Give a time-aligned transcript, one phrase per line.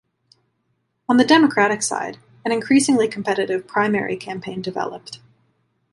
[1.07, 5.19] On the Democratic side, an increasingly competitive primary campaign developed.